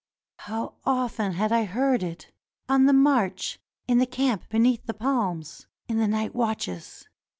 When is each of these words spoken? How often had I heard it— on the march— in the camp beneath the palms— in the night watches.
How 0.39 0.77
often 0.83 1.33
had 1.33 1.51
I 1.51 1.65
heard 1.65 2.01
it— 2.01 2.31
on 2.67 2.87
the 2.87 2.91
march— 2.91 3.59
in 3.87 3.99
the 3.99 4.07
camp 4.07 4.49
beneath 4.49 4.83
the 4.87 4.95
palms— 4.95 5.67
in 5.87 5.99
the 5.99 6.07
night 6.07 6.33
watches. 6.33 7.07